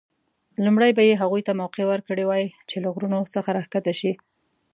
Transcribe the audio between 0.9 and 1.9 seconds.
به یې هغوی ته موقع